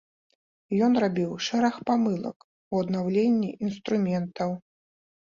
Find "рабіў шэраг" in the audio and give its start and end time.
1.03-1.75